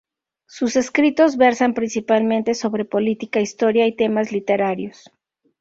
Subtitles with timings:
[0.47, 5.11] Sus escritos versan principalmente sobre política, historia y temas literarios.